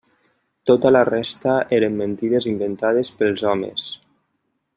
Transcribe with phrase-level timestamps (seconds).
[0.69, 3.87] Tota la resta eren mentides inventades pels homes.